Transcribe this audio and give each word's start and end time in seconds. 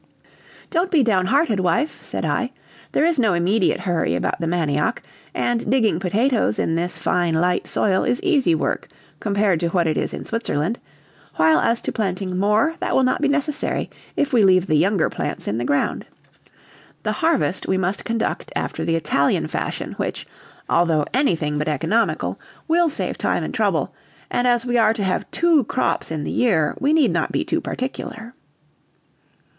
"Don't 0.71 0.89
be 0.89 1.03
down 1.03 1.27
hearted, 1.27 1.59
wife," 1.59 2.03
said 2.03 2.25
I; 2.25 2.51
"there 2.91 3.05
is 3.05 3.19
no 3.19 3.35
immediate 3.35 3.81
hurry 3.81 4.15
about 4.15 4.41
the 4.41 4.47
manioc, 4.47 5.03
and 5.31 5.69
digging 5.71 5.99
potatoes 5.99 6.57
in 6.57 6.73
this 6.73 6.97
fine, 6.97 7.35
light 7.35 7.67
soil 7.67 8.03
is 8.03 8.19
easy 8.23 8.55
work 8.55 8.87
compared 9.19 9.59
to 9.59 9.67
what 9.69 9.85
it 9.85 9.97
is 9.99 10.11
in 10.11 10.25
Switzerland, 10.25 10.79
while 11.35 11.59
as 11.59 11.81
to 11.81 11.91
planting 11.91 12.35
more, 12.39 12.73
that 12.79 12.95
will 12.95 13.03
not 13.03 13.21
be 13.21 13.27
necessary 13.27 13.91
if 14.15 14.33
we 14.33 14.43
leave 14.43 14.65
the 14.65 14.75
younger 14.75 15.07
plants 15.07 15.47
in 15.47 15.59
the 15.59 15.65
ground. 15.65 16.07
The 17.03 17.11
harvest 17.21 17.67
we 17.67 17.77
must 17.77 18.03
conduct 18.03 18.51
after 18.55 18.83
the 18.83 18.95
Italian 18.95 19.45
fashion, 19.45 19.91
which, 19.97 20.25
although 20.67 21.05
anything 21.13 21.59
but 21.59 21.67
economical, 21.67 22.39
will 22.67 22.89
save 22.89 23.19
time 23.19 23.43
and 23.43 23.53
trouble, 23.53 23.93
and 24.31 24.47
as 24.47 24.65
we 24.65 24.79
are 24.79 24.95
to 24.95 25.03
have 25.03 25.29
two 25.29 25.63
crops 25.65 26.09
in 26.09 26.23
the 26.23 26.31
year, 26.31 26.75
we 26.79 26.91
need 26.91 27.11
not 27.11 27.31
be 27.31 27.43
too 27.43 27.61
particular." 27.61 28.33